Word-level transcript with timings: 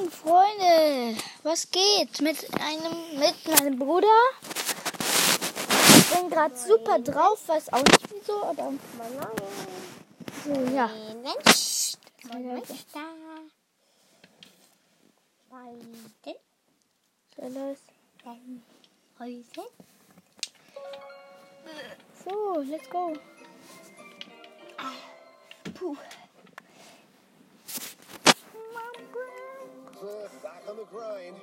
Moin 0.00 0.10
Freunde, 0.10 1.16
was 1.42 1.70
geht 1.70 2.22
mit 2.22 2.38
einem 2.58 3.18
mit 3.18 3.48
meinem 3.48 3.78
Bruder? 3.78 4.06
Ich 5.98 6.16
bin 6.16 6.30
gerade 6.30 6.56
super 6.56 6.98
drauf, 7.00 7.46
weiß 7.46 7.70
auch 7.70 7.82
nicht 7.82 8.08
wieso, 8.10 8.42
aber 8.42 8.72
so 10.44 10.52
ja. 10.74 10.88
Mensch. 11.22 11.96
Mensch 12.32 12.86
da. 12.94 13.00
Beiden. 15.50 16.08
So 22.24 22.60
let's 22.60 22.88
go. 22.88 23.12
Puh. 25.74 25.96
Back 30.00 30.64
on 30.66 30.76
the 30.76 30.84
grind. 30.84 31.36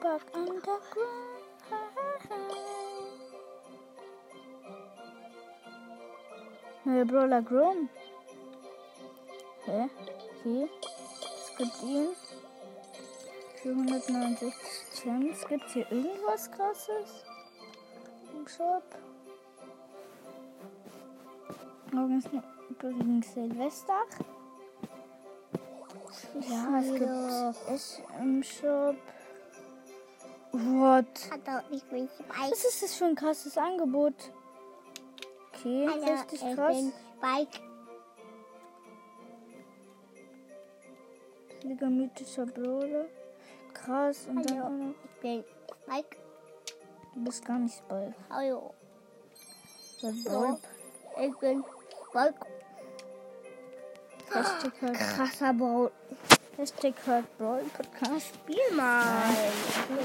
Back 0.00 0.22
on 0.32 0.46
the 0.46 0.60
ground. 0.60 0.80
Neuer 6.84 7.04
Brawler 7.04 7.42
Grom. 7.42 7.88
Hä? 9.64 9.88
Hier. 10.44 10.68
Es 11.34 11.56
gibt 11.58 11.82
ihn. 11.82 12.14
469 13.62 14.54
Gems. 15.02 15.46
Gibt 15.48 15.68
hier 15.70 15.90
irgendwas 15.90 16.48
krasses? 16.52 17.24
Im 18.36 18.46
Shop? 18.46 18.84
Morgen 21.90 22.18
ist 22.18 22.30
übrigens 22.70 23.32
Silvester. 23.34 24.04
Ja, 26.48 26.80
es 26.80 26.92
gibt 26.92 27.70
es 27.74 28.00
im 28.20 28.42
Shop. 28.42 28.96
What? 30.52 31.06
Was 32.50 32.64
ist 32.64 32.82
das 32.82 32.94
für 32.94 33.04
ein 33.06 33.14
krasses 33.14 33.58
Angebot? 33.58 34.14
Okay, 35.52 35.88
Hallo, 35.90 36.12
richtig 36.12 36.42
ich 36.42 36.54
krass. 36.54 36.76
bin 36.76 36.92
Spike. 37.18 37.60
Liga 41.62 41.86
mythischer 41.88 42.46
Brawler. 42.46 43.06
Krass. 43.74 44.26
Und 44.28 44.48
dann 44.48 44.60
auch 44.60 44.64
Hallo, 44.64 44.76
noch. 44.76 44.94
ich 45.04 45.20
bin 45.20 45.44
Spike. 45.82 46.16
Du 47.14 47.24
bist 47.24 47.44
gar 47.44 47.58
nicht 47.58 47.88
bei. 47.88 48.14
Hallo. 48.30 48.72
So, 49.98 50.58
ich 51.20 51.36
bin 51.38 51.64
Spike. 52.10 52.34
Hashtag 54.36 54.72
hört, 54.80 54.98
Krasser 54.98 55.52
Brawl. 55.54 55.90
Hashtag 56.58 56.94
hört 57.06 57.38
Brawl 57.38 57.62
Podcast. 57.74 58.34
Spiel 58.34 58.76
mal. 58.76 59.12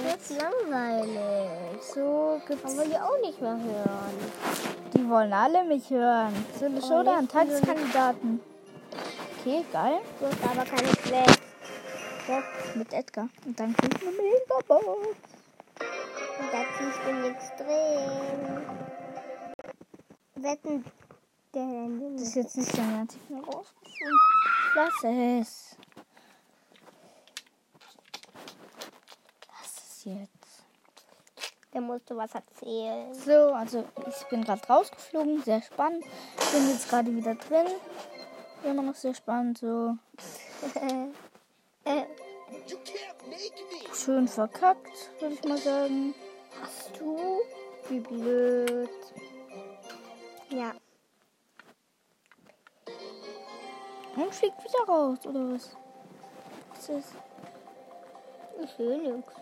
Das 0.05 0.31
ist 0.31 0.41
langweilig. 0.41 1.81
So 1.93 2.41
gibt's. 2.47 2.73
Aber 2.73 2.85
die 2.85 2.95
auch 2.95 3.19
nicht 3.21 3.41
mehr 3.41 3.59
hören. 3.59 4.17
Die 4.93 5.09
wollen 5.09 5.33
alle 5.33 5.65
mich 5.65 5.89
hören. 5.89 6.33
Solo 6.57 6.79
Showdown, 6.79 7.23
jetzt 7.23 7.31
Tageskandidaten. 7.33 8.39
Okay, 9.39 9.65
geil. 9.73 9.99
Du 10.19 10.27
hast 10.27 10.43
aber 10.43 10.63
keine 10.63 10.87
Quest. 10.87 11.41
Doch, 12.27 12.75
mit 12.75 12.93
Edgar. 12.93 13.27
Und 13.45 13.59
dann 13.59 13.75
kriegt 13.75 14.01
man 14.01 14.13
Megabox. 14.15 15.07
Und 16.39 16.53
da 16.53 16.63
ziehst 16.77 16.99
du 17.05 17.13
nichts 17.13 17.51
drin. 17.57 18.61
Wetten, 20.35 20.85
Das 21.53 22.21
ist 22.21 22.35
jetzt 22.35 22.55
nicht 22.57 22.77
der 22.77 22.83
Artikel 22.85 23.39
rausgefunden. 23.39 24.19
Lass 24.73 25.03
es. 25.03 25.77
Lass 29.49 29.83
es 29.89 30.05
jetzt. 30.05 30.63
Der 31.73 31.81
musste 31.81 32.15
was 32.15 32.33
erzählen. 32.35 33.13
So, 33.13 33.53
also 33.53 33.83
ich 34.07 34.27
bin 34.29 34.45
gerade 34.45 34.65
rausgeflogen, 34.65 35.43
sehr 35.43 35.61
spannend. 35.61 36.05
Bin 36.53 36.69
jetzt 36.69 36.89
gerade 36.89 37.13
wieder 37.13 37.35
drin. 37.35 37.67
Immer 38.63 38.83
noch 38.83 38.95
sehr 38.95 39.13
spannend, 39.13 39.57
so 39.57 39.97
äh, 41.83 42.03
schön 43.93 44.27
verkackt, 44.27 45.11
würde 45.19 45.35
ich 45.35 45.43
mal 45.43 45.57
sagen. 45.57 46.13
hast 46.61 46.97
du? 46.97 47.41
Wie 47.89 47.99
blöd. 47.99 49.00
Und 54.21 54.35
fliegt 54.35 54.63
wieder 54.63 54.83
raus, 54.87 55.17
oder 55.25 55.51
was? 55.51 55.75
Was 56.69 56.89
ist 56.89 57.15
Ich 58.63 58.77
will 58.77 59.15
nix. 59.15 59.33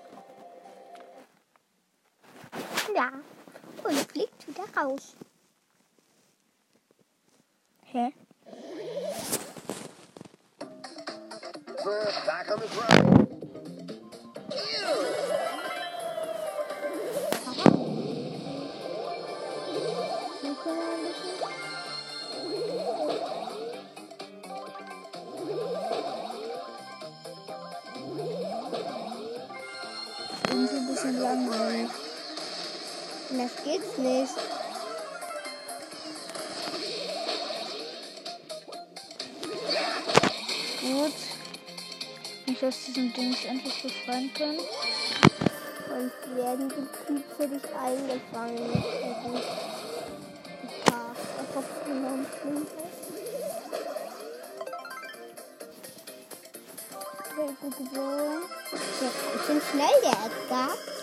Ja. 2.96 3.12
Und 3.84 4.12
fliegt 4.12 4.48
wieder 4.48 4.64
raus. 4.78 5.16
Hä? 7.84 8.14
Back 12.26 12.52
on 12.52 12.60
the. 12.62 12.68
Irgendwie 14.52 15.19
ein 31.30 31.46
bisschen 31.46 31.60
langweilig. 31.60 31.90
Das 33.30 33.64
geht's 33.64 33.98
nicht. 33.98 34.34
Gut. 40.82 41.14
Ich 42.46 42.66
aus 42.66 42.76
diesem 42.88 43.14
Ding 43.14 43.36
endlich 43.48 43.82
befreien 43.84 44.34
können. 44.34 44.60
Und 45.90 46.36
werden 46.36 46.70
die 46.70 47.14
Typ 47.14 47.24
für 47.38 47.48
dich 47.48 47.64
eingefangen. 47.76 48.84
Ball. 57.94 58.42
Ich 58.72 59.48
bin 59.48 59.62
schnell, 59.72 60.02
der 60.04 60.12
Edgar. 60.12 60.99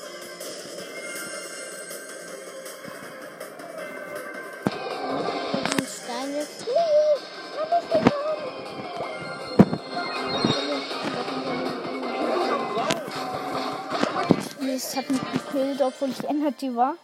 Es 14.74 14.94
hat 14.96 15.08
mich 15.10 15.20
gekillt, 15.32 15.80
obwohl 15.80 16.10
ich 16.10 16.22
Energy 16.24 16.74
war. 16.74 16.94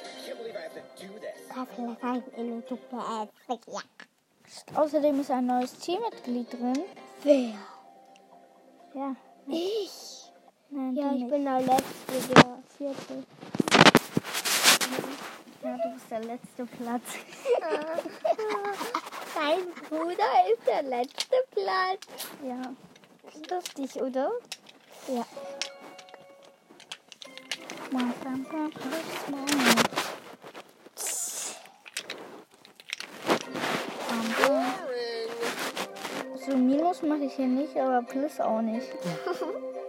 I 0.00 0.26
can't 0.26 0.38
believe 0.38 0.56
I 0.56 0.62
have 0.62 0.74
to 0.74 1.06
do 1.06 1.12
this. 1.18 1.48
Dafür 1.54 1.96
rein 2.02 2.22
in 2.36 2.50
den 2.50 2.62
Super 2.68 2.98
Ja. 3.46 4.08
Außerdem 4.74 5.20
ist 5.20 5.30
ein 5.30 5.46
neues 5.46 5.72
Teammitglied 5.78 6.52
drin. 6.52 6.84
Wer? 7.22 7.54
Ja. 8.94 9.16
Ich. 9.48 10.30
Nein, 10.70 10.94
Ja, 10.96 11.12
ich 11.12 11.20
nicht. 11.22 11.30
bin 11.30 11.44
der 11.44 11.60
Letzte, 11.60 11.95
der 12.24 12.62
Vierte. 12.76 13.24
Ja, 15.62 15.76
du 15.76 15.94
bist 15.94 16.10
der 16.10 16.20
letzte 16.20 16.66
Platz. 16.66 17.02
Dein 19.34 19.70
Bruder 19.88 20.32
ist 20.50 20.66
der 20.66 20.82
letzte 20.82 21.36
Platz. 21.50 22.28
Ja. 22.42 22.72
Ist 23.28 23.50
lustig, 23.50 24.02
oder? 24.02 24.30
Ja. 25.08 25.26
Bam, 27.90 28.14
bam. 28.22 28.44
Bam, 28.44 28.70
bam. 28.72 29.46
So 36.46 36.56
Minus 36.56 37.02
mache 37.02 37.24
ich 37.24 37.34
hier 37.34 37.46
nicht, 37.46 37.76
aber 37.76 38.02
Plus 38.02 38.40
auch 38.40 38.62
nicht. 38.62 38.86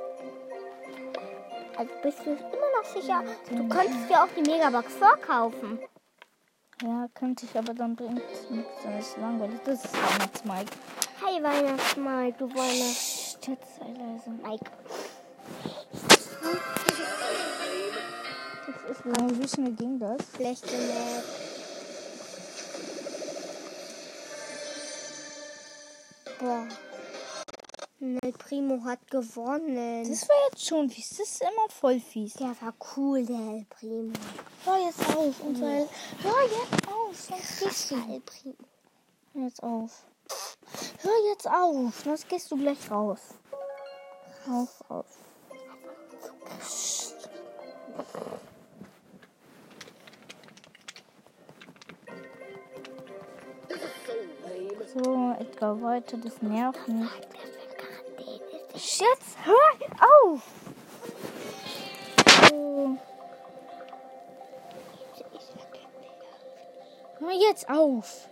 Also 1.77 1.91
bist 2.01 2.19
du 2.25 2.31
immer 2.31 2.71
noch 2.81 2.85
sicher? 2.91 3.23
Du 3.49 3.67
könntest 3.69 4.09
dir 4.09 4.23
auch 4.23 4.29
die 4.35 4.41
Megabox 4.41 4.95
verkaufen. 4.95 5.79
Ja, 6.81 7.07
könnte 7.13 7.45
ich, 7.45 7.57
aber 7.57 7.73
dann 7.73 7.95
bringt 7.95 8.21
es 8.31 8.49
nichts, 8.49 8.83
dann 8.83 8.97
ist 8.97 9.09
es 9.09 9.17
langweilig. 9.17 9.59
Das 9.63 9.85
ist 9.85 9.93
Weihnachtsmike. 9.93 10.71
Hi 11.23 11.43
Weihnachtsmike, 11.43 12.37
du 12.39 12.49
Weihnachts... 12.49 13.37
Jetzt 13.47 13.75
sei 13.77 13.85
leise, 13.85 14.29
Mike. 14.29 14.71
Das 18.65 18.97
ist 18.97 19.05
lang. 19.05 19.17
Aber 19.17 19.39
wie 19.39 19.47
schnell 19.47 19.71
ging 19.71 19.99
das? 19.99 20.17
Schlechte 20.35 20.75
Map. 20.75 21.23
Boah. 26.39 26.67
El 27.99 28.31
Primo 28.31 28.83
hat 28.83 29.09
gewonnen. 29.09 30.07
Das 30.07 30.29
war 30.29 30.35
jetzt 30.51 30.67
schon 30.67 30.87
fies. 30.87 31.09
Das 31.09 31.19
ist 31.19 31.41
immer 31.41 31.67
voll 31.69 31.99
fies. 31.99 32.33
der 32.33 32.55
war 32.61 32.73
cool, 32.95 33.25
der 33.25 33.39
El 33.39 33.65
Primo. 33.65 34.13
Hör 34.65 34.77
jetzt 34.85 35.15
auf. 35.15 35.41
Und 35.41 35.55
so, 35.55 35.65
hör 35.65 36.43
jetzt 36.43 36.87
auf. 36.87 37.15
Sonst 37.15 37.59
gehst 37.59 37.91
du. 37.91 37.95
El 37.95 38.19
Primo. 38.19 38.55
Hör 39.33 39.43
jetzt 39.43 39.63
auf. 39.63 40.05
Hör 40.99 41.29
jetzt 41.31 41.49
auf. 41.49 41.99
Sonst 42.03 42.29
gehst 42.29 42.51
du 42.51 42.57
gleich 42.57 42.91
raus. 42.91 43.19
Auf, 44.47 44.83
auf. 44.89 45.05
So, 54.93 55.35
Edgar 55.39 55.81
weiter. 55.81 56.17
Das 56.17 56.41
nervt 56.43 56.87
mich. 56.87 57.09
Jetzt 58.99 59.37
hör 59.43 59.55
auf. 60.25 60.41
So. 62.49 62.97
Hör 67.19 67.31
jetzt 67.31 67.69
auf. 67.69 68.27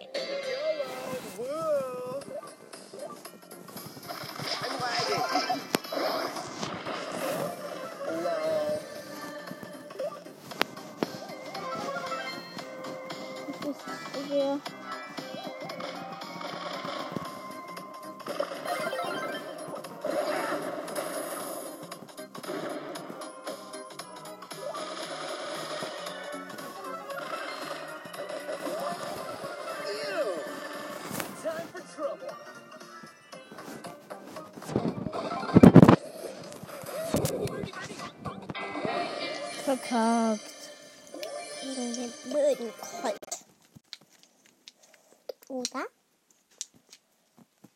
Oder? 45.50 45.86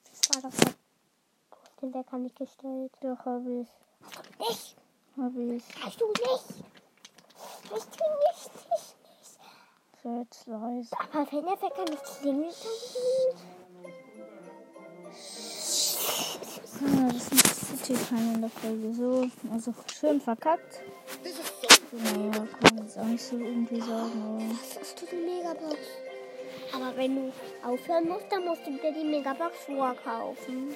Das 0.09 0.43
war 0.43 0.49
doch. 0.49 0.57
Du 0.57 1.57
hast 1.61 1.81
den 1.81 1.93
Wecker 1.93 2.17
nicht 2.17 2.35
gestellt. 2.35 2.91
Doch, 3.01 3.25
hab 3.25 3.41
ich. 3.45 3.67
Nicht! 4.39 4.75
Hab 5.17 5.35
ich. 5.35 5.63
Hast 5.83 6.01
du 6.01 6.07
nicht! 6.07 6.63
Hast 7.71 7.89
du 7.95 8.03
nicht! 8.03 8.49
nicht, 8.49 8.69
nicht. 8.71 8.95
So, 10.01 10.19
jetzt 10.19 10.47
leise. 10.47 10.95
Aber 10.97 11.31
wenn 11.31 11.45
der 11.45 11.61
Wecker 11.61 11.85
nicht 11.89 12.03
klingelt, 12.03 12.55
dann 12.63 13.49
Ja, 16.81 17.11
das 17.11 17.31
ist 17.31 17.85
City-Time 17.85 18.33
in 18.35 18.41
der 18.41 18.49
Folge. 18.49 18.93
So, 18.93 19.29
also 19.51 19.73
schön 19.93 20.21
verkackt. 20.21 20.81
Naja, 21.91 22.31
kann 22.31 22.75
man 22.75 22.85
jetzt 22.85 22.97
auch 22.97 23.05
nicht 23.05 23.23
so 23.23 23.37
irgendwie 23.37 23.81
sagen. 23.81 24.57
Was 24.61 24.79
hast 24.79 25.01
du 25.01 25.05
die 25.05 25.15
Megabox? 25.17 25.77
Aber 26.73 26.95
wenn 26.95 27.15
du 27.15 27.33
aufhören 27.65 28.07
musst, 28.07 28.31
dann 28.31 28.45
musst 28.45 28.65
du 28.65 28.71
dir 28.71 28.91
die 28.91 29.03
Megabox 29.03 29.57
vorkaufen. 29.65 30.75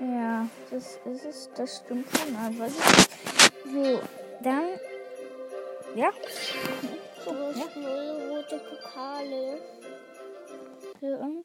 Aber 0.00 0.10
ja, 0.12 0.46
das 0.70 0.98
ist 1.06 1.24
es. 1.24 1.50
Das 1.56 1.76
stimmt 1.78 2.06
schon. 2.16 2.36
Aber 2.36 2.68
so, 2.68 4.00
dann. 4.42 4.68
Ja. 5.94 6.10
Du 7.24 7.60
hast 7.60 7.76
null 7.76 8.30
rote 8.30 8.58
Pokale. 8.58 9.60
So, 11.00 11.06
und. 11.06 11.44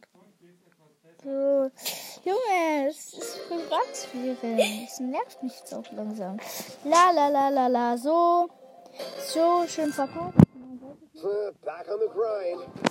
So. 1.23 1.71
Junge, 2.25 2.87
es 2.89 3.13
ist 3.13 3.47
Privatsphäre. 3.47 4.85
Es 4.85 4.99
nervt 4.99 5.43
mich 5.43 5.59
jetzt 5.59 5.73
auch 5.73 5.89
langsam. 5.91 6.37
La 6.83 7.11
la 7.11 7.29
la 7.29 7.49
la 7.49 7.67
la. 7.67 7.97
So. 7.97 8.49
So, 9.25 9.65
schön 9.67 9.93
verkauft. 9.93 10.37
Back 11.63 11.87
on 11.89 11.99
the 11.99 12.07
grind. 12.07 12.88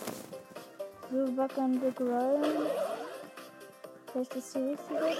So, 1.10 1.26
back 1.32 1.56
on 1.56 1.80
the 1.80 1.90
grind. 1.90 2.44
Vielleicht 4.12 4.34
ist 4.36 4.54
die 4.54 4.58
richtige. 4.58 5.16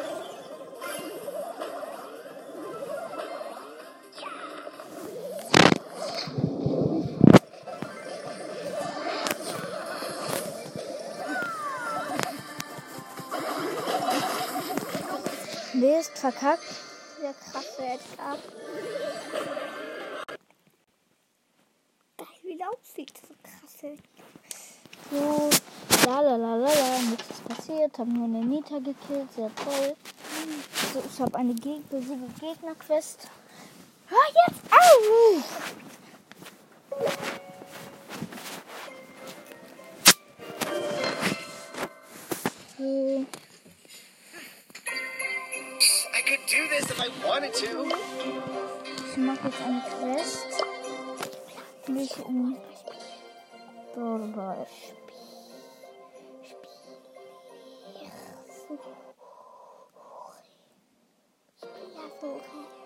Wer 15.72 16.00
ist 16.00 16.18
verkackt? 16.18 16.62
Der 17.22 17.32
krasse 17.32 17.82
Edgar. 17.82 18.36
Geil, 22.18 22.26
wie 22.42 22.56
der 22.58 22.68
aussieht. 22.68 23.14
So 23.26 23.34
krasse. 23.42 23.96
So, 25.10 25.48
la 26.08 26.20
la 26.22 26.36
la 26.36 26.56
la 26.56 26.72
la, 26.72 26.98
nichts 27.10 27.30
ist 27.30 27.44
passiert, 27.44 27.98
haben 27.98 28.14
nur 28.14 28.24
eine 28.24 28.42
Nita 28.42 28.78
gekillt, 28.78 29.30
sehr 29.36 29.50
toll. 29.54 29.94
So, 30.94 31.02
ich 31.06 31.20
habe 31.20 31.36
eine 31.36 31.54
Geg 31.54 31.86
besiege 31.90 32.28
Gegnerquest. 32.40 33.28
Hör 34.06 34.26
jetzt 34.46 34.62
auf! 34.72 35.44
So, 42.78 42.84
I 46.14 46.22
could 46.26 46.44
do 46.46 46.60
this 46.70 46.90
if 46.90 46.98
I 46.98 47.10
wanted 47.26 47.52
to. 47.52 47.84
ich 49.10 49.16
mache 49.18 49.48
jetzt 49.48 49.60
eine 49.60 49.82
Quest. 49.82 50.46
Mich 51.86 52.18
um 52.24 52.56
Bürger. 58.68 58.82
Ja, 61.94 62.10
so. 62.20 62.26
okay. 62.26 62.42
Can't 62.42 62.77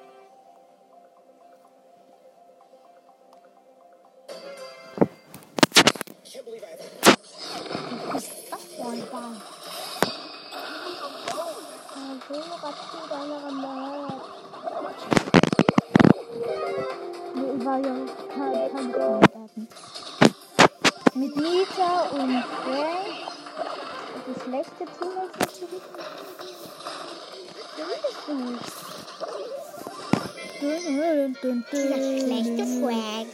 Das 30.83 32.23
schlechte 32.23 32.57
dun. 32.57 32.83
Frank. 32.83 33.29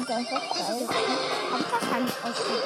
Der 0.02 0.16
fängt 0.16 0.32
einfach 0.32 0.54
geil. 0.54 0.88
Hab 1.52 1.62
das 1.70 1.90
Hand 1.92 2.10
ausgestellt. 2.24 2.62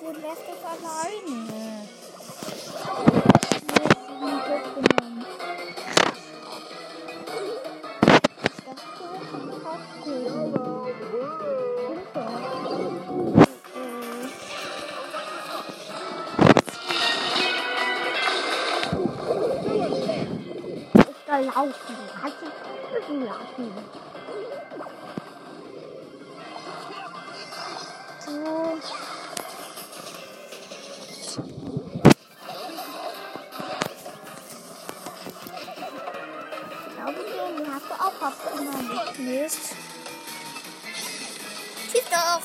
Du 0.00 0.06
lässt 0.20 0.46
es 0.48 0.62
alleine. 0.64 1.41
Laufen. 21.40 21.96
Kannst 22.20 22.36
du 23.08 23.14
lassen? 23.24 23.72
So. 28.24 28.78
Ich 36.86 36.96
glaube, 36.96 37.20
den 37.24 37.74
hast 37.74 37.88
du 37.88 37.94
auch 37.94 38.18
abgenommen. 38.20 38.90
Mist. 39.18 39.74
Schieß 41.90 42.06
doch! 42.10 42.42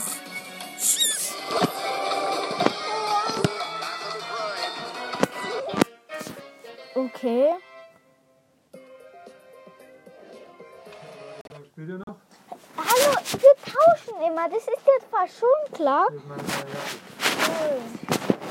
Okay. 6.96 7.66
Das 14.50 14.60
ist 14.60 14.70
jetzt 14.70 15.08
fast 15.12 15.39
schon 15.39 15.74
klar. 15.74 16.08
Ist 16.13 16.25
meine 16.25 16.42
Jacke. 16.44 17.82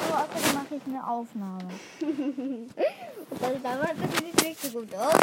So, 0.08 0.14
außerdem 0.14 0.54
mache 0.54 0.74
ich 0.76 0.82
eine 0.86 1.08
Aufnahme. 1.08 1.70
Das 3.28 3.62
damals 3.62 3.90
das 4.00 4.18
sieht 4.18 4.42
nicht 4.42 4.60
so 4.62 4.70
gut 4.78 4.94
aus. 4.94 5.14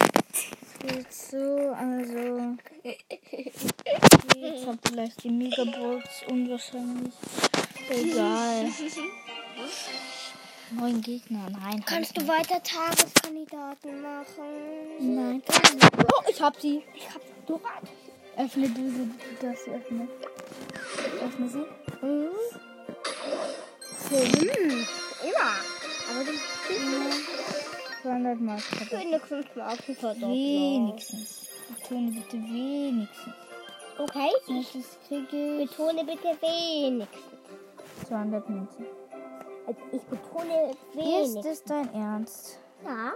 Geht 0.80 1.14
so, 1.14 1.74
also. 1.74 2.58
Jetzt 2.84 4.68
habt 4.68 4.88
vielleicht 4.90 5.24
die 5.24 5.30
Megabox 5.30 6.24
unwahrscheinlich. 6.28 7.14
Egal. 7.90 8.70
Neun 10.72 11.02
Gegner, 11.02 11.50
nein. 11.50 11.84
Kannst 11.86 12.12
ich 12.12 12.16
du 12.16 12.22
nicht. 12.24 12.32
weiter 12.32 12.62
Tageskandidaten 12.62 14.02
machen? 14.02 15.16
Nein, 15.16 15.42
kann 15.46 15.76
nicht. 15.76 16.14
Oh, 16.14 16.24
ich 16.30 16.42
hab 16.42 16.60
sie. 16.60 16.84
Ich 16.94 17.08
hab 17.08 17.22
sie. 17.22 17.34
Du 17.48 17.60
Öffne 18.38 18.68
du 18.68 18.90
sie, 18.90 19.06
du 19.06 19.46
darfst 19.46 19.66
sie 19.66 19.72
öffnen. 19.72 20.10
Öffne 21.26 21.50
sie. 21.50 21.66
Mhm. 22.06 22.30
Fünf. 24.10 24.42
Hm, 24.42 24.86
immer. 25.24 25.54
Aber 26.10 26.24
du 26.26 26.32
200 28.04 28.42
Mark. 28.42 28.62
wenigstens 28.92 29.46
mal 29.56 30.16
Wenigstens. 30.22 31.48
Betone 31.70 32.12
bitte 32.12 32.38
wenigstens. 32.38 33.34
Okay? 33.98 34.30
Nächstes 34.48 34.98
kriege 35.08 35.64
ich 35.64 35.70
Betone 35.70 36.04
bitte 36.04 36.38
wenigstens. 36.42 37.24
200 38.08 38.50
Münzen. 38.50 38.86
Also 39.66 39.80
ich 39.94 40.02
betone 40.04 40.72
Ist 40.72 40.96
wenigstens. 40.96 41.46
es 41.46 41.64
dein 41.64 41.94
Ernst? 41.94 42.60
Ja. 42.84 43.14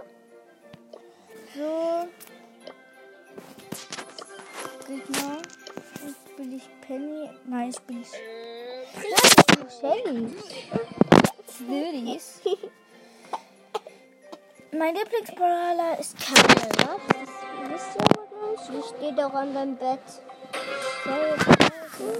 So. 1.54 2.08
Gegner. 4.86 5.36
Jetzt 5.42 5.47
spiele 6.38 6.56
ich 6.56 6.68
Penny. 6.86 7.30
Nein, 7.46 7.72
spiele 7.72 8.00
ich. 8.00 8.08
Shelly. 9.80 10.32
Würdis. 11.66 12.40
Mein 14.70 14.94
Lieblingsbrawler 14.94 15.98
ist 15.98 16.16
Carla. 16.20 16.96
Das 17.08 17.70
wisst 17.70 17.96
ihr 17.96 18.02
aber 18.04 18.26
gleich. 18.30 18.60
Sie 18.66 18.96
steht 18.96 19.20
auch 19.20 19.34
an 19.34 19.52
deinem 19.52 19.76
Bett. 19.76 19.98
Bulle, 21.02 22.18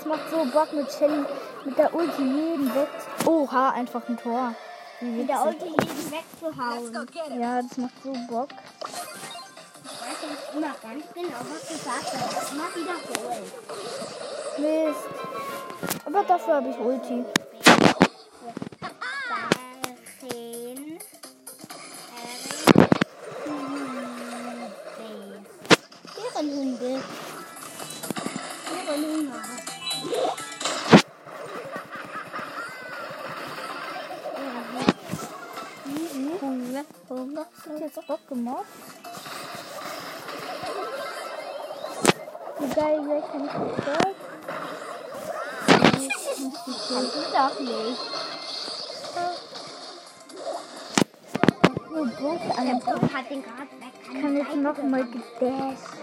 Es 0.00 0.06
macht 0.06 0.30
so 0.30 0.46
Bock 0.46 0.72
mit 0.72 0.90
Shelly, 0.90 1.26
mit 1.62 1.76
der 1.76 1.94
Ulti 1.94 2.22
jeden 2.22 2.74
weg. 2.74 2.88
Oha, 3.26 3.68
einfach 3.72 4.00
ein 4.08 4.16
Tor. 4.16 4.54
Wie 4.98 5.10
Mit 5.10 5.28
der. 5.28 5.44
Ulti 5.44 5.66
jeden 5.66 6.10
wegzuhauen. 6.10 7.38
Ja, 7.38 7.60
das 7.60 7.76
macht 7.76 7.92
so 8.02 8.12
Bock. 8.26 8.48
Ich 9.84 9.90
weiß 10.00 10.30
nicht 10.30 10.54
immer 10.54 10.74
ganz 10.82 11.04
genau, 11.14 11.40
was 11.52 11.68
du 11.68 11.74
sagst. 11.74 12.14
aber 12.14 12.34
das 12.34 12.52
Mal 12.54 12.70
wiederholen. 12.76 13.52
Mist. 14.56 16.00
Aber 16.06 16.24
dafür 16.24 16.54
habe 16.54 16.68
ich 16.70 16.78
Ulti. 16.78 17.24
Jetzt 37.92 38.06
Bock 38.06 38.28
gemacht. 38.28 38.66
geil, 42.76 43.00
wer 43.04 43.22
kann 43.22 43.44
ich 43.46 43.50
das? 43.84 44.14
Kannst 46.88 47.14
du 47.16 47.20
doch 47.32 47.60
nicht. 47.60 48.00
Nur 51.90 52.06
Boss, 52.06 52.40
Der 52.46 52.58
Alter. 52.58 52.92
Boss 52.92 53.12
hat 53.12 53.28
den 53.28 53.42
gerade 53.42 53.74
weg. 53.80 53.94
Kann 54.22 54.36
jetzt 54.36 54.54
noch 54.54 54.82
mal 54.84 55.04
gedasht. 55.04 55.99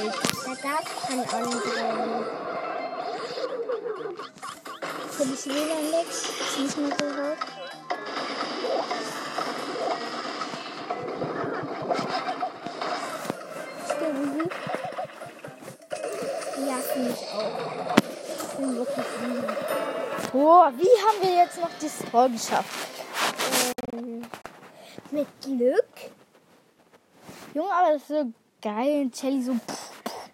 Gespielt. 0.00 0.14
Da 0.62 0.78
es 0.82 1.06
kein 1.06 1.20
anderen. 1.20 2.24
Finde 5.10 5.34
ich 5.34 5.44
wieder 5.46 5.80
nix. 5.98 6.28
Ist 6.40 6.58
nicht 6.58 6.78
mehr 6.78 6.96
so 6.98 7.04
hoch. 7.04 7.36
Ist 13.86 14.00
der 14.00 14.12
Musik? 14.12 14.52
Ja, 16.66 16.76
finde 16.92 17.10
ich 17.10 17.24
auch. 17.34 17.56
Ich 18.42 18.56
bin 18.56 18.76
wirklich 18.76 19.06
lieb. 19.22 20.32
Boah, 20.32 20.72
wie 20.76 20.82
haben 20.82 21.22
wir 21.22 21.34
jetzt 21.42 21.60
noch 21.60 21.70
das 21.80 22.10
Tor 22.10 22.28
geschafft? 22.28 22.88
Ähm, 23.92 24.22
mit 25.10 25.26
Glück. 25.42 25.84
Junge, 27.52 27.72
aber 27.72 27.92
das 27.94 28.02
ist 28.02 28.08
so 28.08 28.32
geil. 28.62 29.02
Und 29.02 29.16
Shelly 29.16 29.42
so 29.42 29.52
puh, 29.52 29.89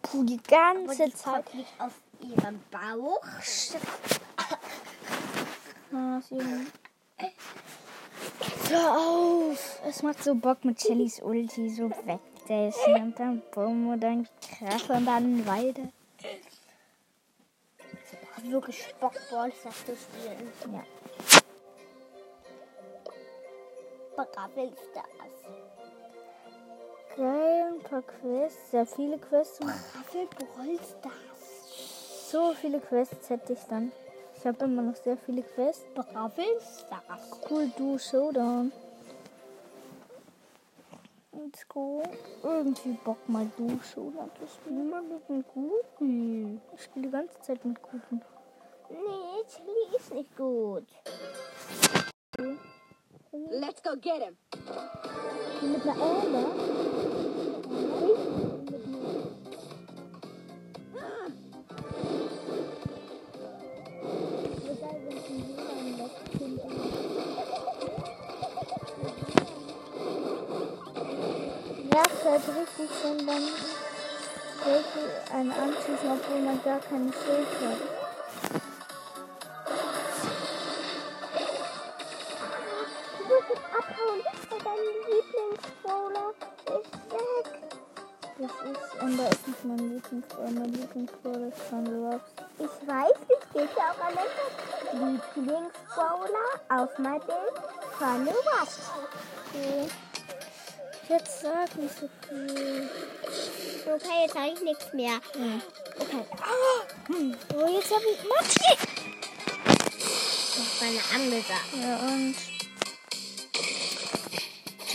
puh, 0.06 0.24
die 0.24 0.40
ganze 0.42 1.04
die 1.04 1.14
Zeit. 1.14 1.52
Liegt 1.52 1.80
auf 1.80 1.92
ihrem 2.20 2.60
Bauch. 2.70 3.20
Hör 8.68 8.98
auf! 8.98 9.80
Es 9.86 10.02
macht 10.02 10.22
so 10.22 10.34
Bock 10.34 10.64
mit 10.64 10.80
Shellys 10.80 11.20
Ulti 11.22 11.70
so 11.70 11.90
wegdashen 11.90 12.94
und 12.94 13.18
dann 13.18 13.42
bumm 13.52 13.88
und 13.88 14.00
dann 14.00 14.28
krach 14.40 14.90
und 14.90 15.06
dann 15.06 15.46
weiter. 15.46 15.88
Hat 18.34 18.50
wirklich 18.50 18.94
Bock, 19.00 19.14
Ballstars 19.30 19.86
zu 19.86 19.96
spielen. 19.96 20.52
Ja. 20.72 20.84
Brabbelstars. 24.16 25.65
Geil, 27.16 27.72
ein 27.72 27.80
paar 27.80 28.02
Quests, 28.02 28.72
sehr 28.72 28.84
viele 28.84 29.16
Quests. 29.16 29.58
Brabbel 29.58 30.28
Ballstars. 30.54 32.30
So 32.30 32.52
viele 32.52 32.78
Quests 32.78 33.30
hätte 33.30 33.54
ich 33.54 33.64
dann. 33.70 33.90
Ich 34.36 34.46
habe 34.46 34.66
immer 34.66 34.82
noch 34.82 34.96
sehr 34.96 35.16
viele 35.16 35.42
Quests. 35.42 35.86
Brabbelstars. 35.94 37.40
Cool, 37.48 37.72
du 37.78 37.96
Showdown. 37.96 38.70
Let's 41.32 41.66
go. 41.68 42.02
Irgendwie 42.42 42.98
Bock 43.02 43.26
mal 43.28 43.50
du 43.56 43.80
Showdown 43.94 44.30
zu 44.38 44.46
spielen. 44.46 44.90
Mal 44.90 45.00
mit 45.00 45.22
einem 45.30 45.44
Guten. 45.54 46.60
Ich 46.74 46.84
spiele 46.84 47.06
die 47.06 47.12
ganze 47.12 47.40
Zeit 47.40 47.64
mit 47.64 47.80
Guten. 47.80 48.20
Nee, 48.90 49.42
Chili 49.48 49.96
ist 49.96 50.12
nicht 50.12 50.36
gut. 50.36 50.84
Let's 53.36 53.80
go 53.82 53.96
get 53.96 54.22
him. 54.22 54.36
Mit 55.62 55.82
einer 55.82 55.92
halt 72.24 72.42
richtig 72.48 72.90
schön 73.00 73.26
dann 73.26 73.42
einen 75.32 75.52
anschießen, 75.52 76.10
obwohl 76.10 76.40
man 76.40 76.62
gar 76.64 76.80
keine 76.80 77.12
Schild 77.12 77.48
hat. 77.60 78.05
Weil 84.06 84.60
dein 84.64 84.84
Lieblingsbowler 85.08 86.28
ist 86.64 86.92
weg. 87.10 87.46
Das 88.38 88.50
ist, 88.50 89.02
und 89.02 89.16
da 89.16 89.28
ist 89.28 89.48
nicht 89.48 89.64
mein 89.64 89.78
Lieblingsball. 89.78 90.50
Mein 90.50 90.72
Lieblingsball 90.72 91.42
ist 91.48 91.68
Thunder 91.70 92.12
Rocks. 92.12 92.30
Ich 92.58 92.88
weiß, 92.88 93.16
es 93.28 93.50
steht 93.50 93.70
ja 93.76 93.84
auch 93.90 94.00
an 94.06 94.14
der 94.14 94.28
Lieblingsbowler 95.00 96.48
auf 96.68 96.98
mein 96.98 97.20
Bild 97.20 97.56
von 97.98 98.26
was. 98.26 98.80
Okay. 99.48 99.88
Jetzt 101.08 101.40
sag 101.40 101.76
nicht 101.76 101.94
so 101.98 102.08
viel. 102.28 102.90
Okay, 103.86 104.22
jetzt 104.22 104.34
sage 104.34 104.52
ich 104.54 104.62
nichts 104.62 104.92
mehr. 104.92 105.20
Ja. 105.34 105.60
Okay. 105.98 106.26
Oh, 107.54 107.68
jetzt 107.68 107.90
hab 107.94 108.02
ich 108.02 108.28
Maxi! 108.28 108.76
Das 110.56 110.80
war 110.80 110.88
eine 110.88 111.02
angesagt. 111.14 111.72
Ja, 111.80 111.96
und. 112.08 112.55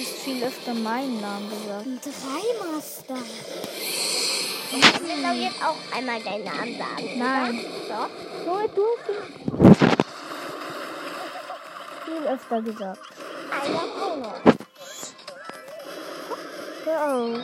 Hast 0.01 0.17
viel 0.23 0.43
öfter 0.43 0.73
meinen 0.73 1.21
Namen 1.21 1.47
gesagt. 1.47 1.85
Drei 2.03 2.41
Master. 2.65 3.17
Ich 4.71 4.99
will 4.99 5.21
doch 5.21 5.35
jetzt 5.35 5.63
auch 5.63 5.77
einmal 5.95 6.19
deinen 6.23 6.43
Namen 6.43 6.75
sagen. 6.75 7.19
Nein. 7.19 7.59
Oder? 7.85 8.09
Doch. 8.09 8.09
Junge, 8.47 8.69
du 8.69 8.83
viel, 12.05 12.27
öfter 12.27 12.61
gesagt. 12.63 12.99
Einer 13.51 13.85
noch. 14.17 14.41
Hör 16.83 17.13
auf. 17.13 17.39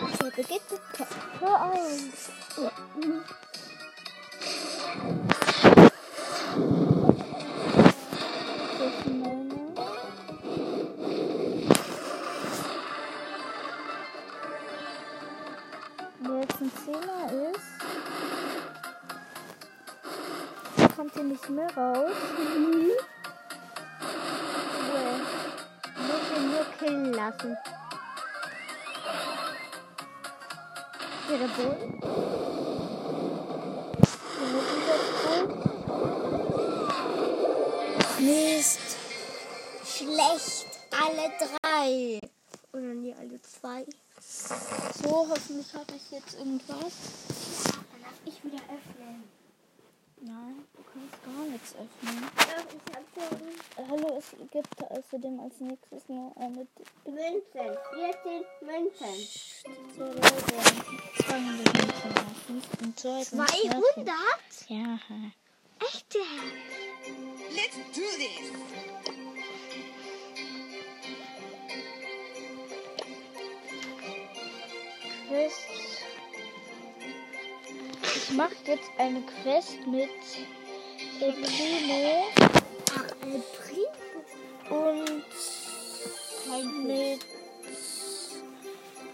Hör 1.39 1.57
auf. 1.63 3.37
Zehner 16.87 17.51
ist, 17.51 17.75
kommt 20.95 21.13
hier 21.13 21.23
nicht 21.23 21.49
mehr 21.49 21.67
raus. 21.75 22.11
Muss 25.97 26.37
ihn 26.37 26.49
nur 26.49 26.65
killen 26.79 27.11
lassen. 27.11 27.57
Hier 31.27 31.37
der 31.39 31.47
Boden. 31.49 31.99
Mist. 38.19 38.79
Schlecht. 39.83 40.67
Alle 40.91 41.31
drei. 41.37 42.21
Oder 42.71 42.93
nie 42.93 43.13
alle 43.13 43.41
zwei. 43.41 43.85
So, 45.03 45.27
hoffentlich 45.29 45.73
habe 45.73 45.93
ich 45.95 46.11
jetzt 46.11 46.33
irgendwas. 46.39 46.93
Dann 47.91 48.01
darf 48.01 48.19
ich 48.25 48.43
wieder 48.43 48.57
öffnen. 48.63 49.23
Nein, 50.21 50.65
du 50.73 50.83
kannst 50.91 51.23
gar 51.23 51.45
nichts 51.45 51.75
öffnen. 51.75 52.23
Ja, 52.39 52.57
ich 52.73 52.81
hab 52.95 53.05
schon 53.13 53.89
Hallo, 53.89 54.17
es 54.17 54.25
gibt 54.51 54.91
außerdem 54.91 55.39
als 55.39 55.59
nächstes 55.59 56.09
nur 56.09 56.35
eine 56.37 56.65
Münzen. 57.05 57.77
14 57.93 58.43
Münzen. 58.61 59.15
200 61.27 61.73
Münzen. 61.77 62.63
Und 62.81 62.99
zweitens 62.99 63.29
200? 63.29 64.07
Ja. 64.69 64.99
Echt 65.79 66.15
jetzt? 66.15 66.25
Let's 67.51 67.77
do 67.93 68.01
this. 68.17 68.66
Ich 78.29 78.35
mache 78.35 78.55
jetzt 78.65 78.89
eine 78.97 79.21
Quest 79.21 79.87
mit 79.87 80.09
El 81.21 81.31
Primo 81.31 82.25
Ach, 82.91 83.05
ein 83.21 83.41
Brief. 83.63 84.69
und 84.69 85.23
mit 86.85 87.25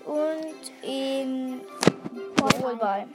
und 0.06 0.71
in 0.82 1.62
Ballball. 2.36 3.08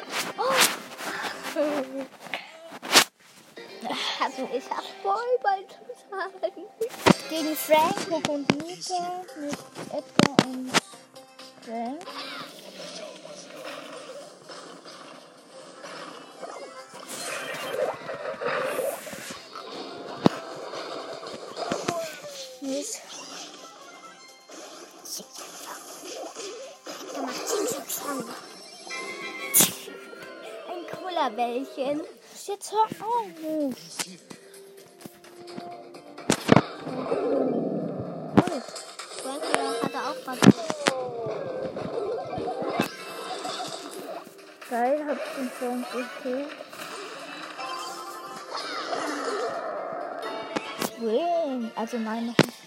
Also 4.21 4.49
ich 4.55 4.71
hab 4.71 4.85
voll 5.03 5.39
bald 5.43 5.69
zu 5.69 5.79
sagen. 6.09 6.65
Gegen 7.29 7.57
Frank, 7.57 8.29
und 8.29 8.53
Luca 8.53 9.25
mit 9.37 9.59
Edgar 9.91 10.47
und 10.47 10.71
Frank. 11.65 12.08
Cola-Bällchen. 31.38 32.03
Jetzt 32.46 32.72
hör 32.72 32.88
auf. 33.07 33.74
Frank 39.22 39.42
hatte 39.83 39.98
auch 39.98 40.27
was. 40.27 40.38
Geil, 44.68 45.07
hab 45.07 45.18
den 45.37 45.51
Frank 45.51 45.87
gekillt. 45.92 46.48
Win. 50.98 51.70
Also 51.77 51.98
nein, 51.98 52.27
noch 52.27 52.37
nicht 52.37 52.58